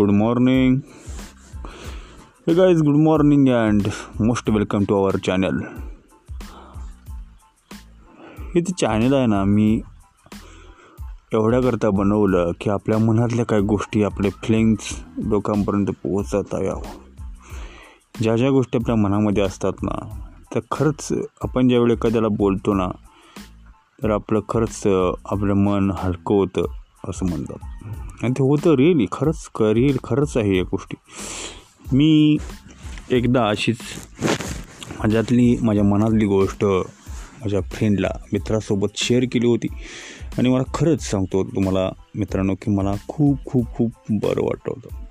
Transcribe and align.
Good 0.00 0.10
morning 0.10 0.76
hey 2.46 2.54
guys 2.54 2.82
good 2.82 2.96
morning 2.96 3.48
and 3.48 3.82
most 4.20 4.50
welcome 4.50 4.84
to 4.84 4.94
our 4.94 5.16
channel 5.16 5.58
हे 8.54 8.60
ते 8.60 8.72
channel 8.72 9.14
आहे 9.14 9.26
ना 9.26 9.44
मी 9.44 9.82
एवढ्याकरता 11.32 11.90
बनवलं 11.90 12.52
की 12.60 12.70
आपल्या 12.70 12.98
मनातल्या 12.98 13.44
काही 13.44 13.62
गोष्टी 13.62 14.02
आपले 14.02 14.30
फिलिंग्स 14.30 15.04
लोकांपर्यंत 15.24 15.86
पोहोचवता 15.86 16.64
यावं 16.64 16.82
ज्या 18.22 18.36
ज्या 18.36 18.50
गोष्टी 18.50 18.78
आपल्या 18.78 18.96
मनामध्ये 18.96 19.42
असतात 19.42 19.72
ना 19.82 20.24
तर 20.54 20.60
खरंच 20.70 21.12
आपण 21.42 21.68
ज्यावेळी 21.68 21.92
एखाद्याला 21.92 22.28
बोलतो 22.28 22.74
ना 22.74 22.88
तर 24.02 24.10
आपलं 24.10 24.40
खरंच 24.48 24.82
आपलं 25.30 25.54
मन 25.54 25.92
हलकं 25.98 26.34
होतं. 26.34 26.79
असं 27.08 27.26
म्हणतात. 27.26 27.58
आणि 28.24 28.32
ते 28.32 28.42
होतं 28.42 28.74
रिअली 28.74 29.06
खरंच 29.12 29.48
क 29.54 29.62
रिअल 29.62 29.96
खरंच 30.04 30.36
आहे 30.36 30.56
या 30.56 30.62
गोष्टी. 30.62 30.96
मी 31.92 32.36
एकदा 33.10 33.48
अशीच 33.48 33.78
माझ्यातली 34.98 35.56
माझ्या 35.62 35.84
मनातली 35.84 36.26
गोष्ट 36.26 36.64
माझ्या 36.64 37.60
फ्रेंडला 37.60 38.08
मित्रासोबत 38.32 38.88
शेअर 38.96 39.24
केली 39.32 39.46
होती. 39.46 39.68
आणि 40.38 40.48
मला 40.48 40.62
खरंच 40.74 41.10
सांगतो 41.10 41.44
तुम्हाला 41.44 41.90
मित्रांनो 42.14 42.54
की 42.54 42.70
मला 42.70 42.92
खूप 43.08 43.38
खूप 43.46 43.66
खूप 43.74 43.92
बरं 44.10 44.42
वाटतं 44.42 44.72
होतं. 44.76 45.09